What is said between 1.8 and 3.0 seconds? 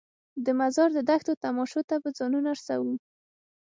ته به ځانونه رسوو.